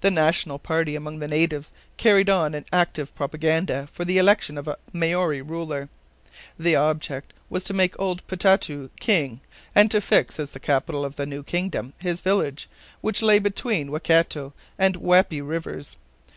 [0.00, 4.68] The national party among the natives carried on an active propaganda for the election of
[4.68, 5.88] a Maori ruler.
[6.56, 9.40] The object was to make old Potatau king,
[9.74, 12.68] and to fix as the capital of the new kingdom his village,
[13.00, 15.96] which lay between the Waikato and Waipa Rivers.